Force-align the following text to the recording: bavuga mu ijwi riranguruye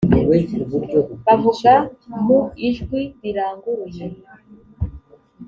bavuga 1.25 1.71
mu 2.25 2.39
ijwi 2.67 3.01
riranguruye 3.21 4.05